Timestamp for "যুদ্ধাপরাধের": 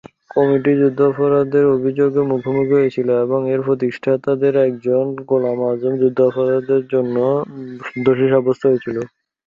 0.81-1.65, 6.01-6.83